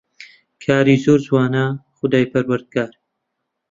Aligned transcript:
کاری 0.63 0.95
زۆر 1.03 1.19
جوانە 1.25 1.65
خودای 1.97 2.29
پەروەردگار 2.31 2.91